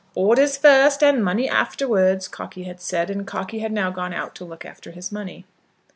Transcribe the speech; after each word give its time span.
"Orders 0.15 0.57
first 0.57 1.03
and 1.03 1.23
money 1.23 1.47
afterwards," 1.47 2.27
Cockey 2.27 2.63
had 2.63 2.81
said, 2.81 3.11
and 3.11 3.27
Cockey 3.27 3.59
had 3.59 3.71
now 3.71 3.91
gone 3.91 4.15
out 4.15 4.33
to 4.37 4.43
look 4.43 4.65
after 4.65 4.89
his 4.89 5.11
money. 5.11 5.45